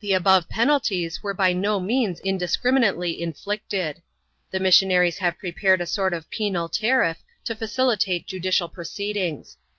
[0.00, 4.00] The above penalties were by no means indiscriminately in flicted.
[4.50, 9.58] The missionaries have prepared a sort of penal tariff to facilitate judicial proceedings.